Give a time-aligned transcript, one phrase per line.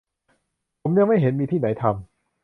[0.81, 1.93] ผมยังไม่เห็นมีที่ไหนทำ